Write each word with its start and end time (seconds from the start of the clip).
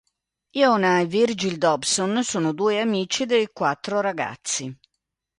Iona 0.57 1.01
e 1.01 1.05
Virgil 1.05 1.59
Dobson 1.59 2.23
sono 2.23 2.53
due 2.53 2.81
amici 2.81 3.27
dei 3.27 3.51
quattro 3.53 4.01
ragazzi. 4.01 4.75